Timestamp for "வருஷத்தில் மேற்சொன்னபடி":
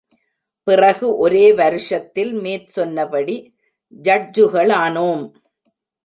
1.53-3.35